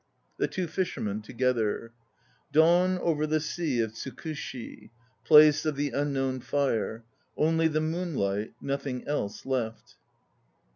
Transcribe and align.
THE 0.37 0.47
TWO 0.47 0.65
FISHERMEN 0.65 1.21
(together). 1.21 1.93
Dawn 2.51 2.97
over 2.97 3.27
the 3.27 3.39
Sea 3.39 3.81
of 3.81 3.91
Tsukushi, 3.91 4.89
Place 5.25 5.63
of 5.63 5.75
the 5.75 5.91
Unknown 5.91 6.39
Fire. 6.39 7.03
Only 7.37 7.67
the 7.67 7.81
moonlight 7.81 8.55
nothing 8.59 9.07
else 9.07 9.45
left! 9.45 9.97